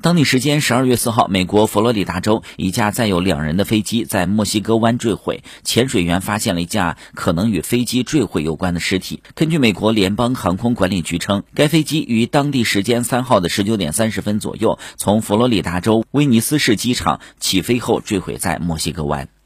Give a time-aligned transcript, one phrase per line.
[0.00, 9.24] 当地时间十二月四号美国佛罗里达州一架载有两人的飞机在墨西哥湾坠毁潜水员发现了一架可能与飞机坠毁有关的尸体。
[9.34, 19.37] 根据美国联邦航空管理局称该飞机于当地时间三号的十九点三十分左右从佛罗里达州威尼斯市机场起飞后坠毁在墨西哥湾。